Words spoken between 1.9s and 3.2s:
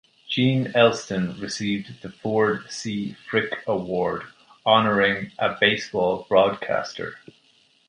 the Ford C.